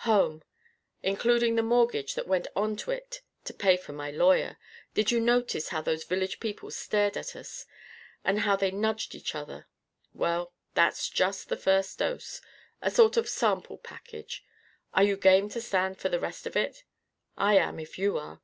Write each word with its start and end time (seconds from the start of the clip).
"Home 0.00 0.42
including 1.02 1.54
the 1.56 1.62
mortgage 1.62 2.16
that 2.16 2.28
went 2.28 2.48
on 2.54 2.76
to 2.76 2.90
it 2.90 3.22
to 3.44 3.54
pay 3.54 3.78
for 3.78 3.94
my 3.94 4.10
lawyer. 4.10 4.58
Did 4.92 5.10
you 5.10 5.18
notice 5.20 5.70
how 5.70 5.80
those 5.80 6.04
village 6.04 6.38
people 6.38 6.70
stared 6.70 7.16
at 7.16 7.34
us, 7.34 7.64
and 8.22 8.40
how 8.40 8.56
they 8.56 8.70
nudged 8.70 9.14
each 9.14 9.34
other? 9.34 9.68
Well, 10.12 10.52
that's 10.74 11.08
just 11.08 11.48
the 11.48 11.56
first 11.56 11.98
dose. 11.98 12.42
A 12.82 12.90
sort 12.90 13.16
of 13.16 13.26
sample 13.26 13.78
package. 13.78 14.44
Are 14.92 15.02
you 15.02 15.16
game 15.16 15.48
to 15.48 15.62
stand 15.62 15.96
for 15.98 16.10
the 16.10 16.20
rest 16.20 16.46
of 16.46 16.56
it? 16.58 16.84
I 17.38 17.56
am, 17.56 17.80
if 17.80 17.98
you 17.98 18.18
are." 18.18 18.42